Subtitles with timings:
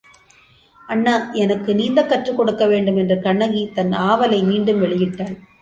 [0.87, 1.29] அண்ணா,
[1.33, 5.35] எனக்கு நீந்தக் கற்றுக்கொடுக்க வேண்டும் என்று கண்ணகி தன் ஆவலை மீண்டும் வெளியிட்டாள்.